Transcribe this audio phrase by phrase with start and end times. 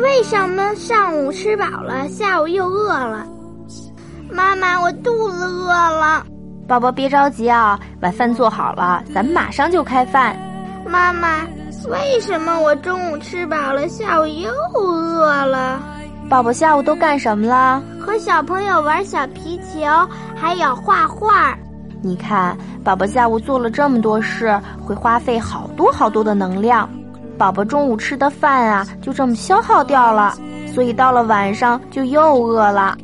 [0.00, 3.26] 为什么上午吃饱了，下午又饿了？
[4.30, 6.24] 妈妈，我肚子饿了。
[6.68, 10.36] 宝宝别着急啊，晚饭做好了，咱们马上就开饭。
[10.86, 11.46] 妈妈，
[11.88, 15.80] 为什么我中午吃饱了，下午又饿了？
[16.28, 17.82] 宝宝下午都干什么了？
[18.00, 19.86] 和小朋友玩小皮球，
[20.34, 21.56] 还有画画。
[22.02, 26.88] 你看，宝宝下午做了这么多事，会花费好多好多的能量。
[27.36, 30.34] 宝宝中午吃的饭啊，就这么消耗掉了，
[30.74, 32.96] 所以到了晚上就又饿了。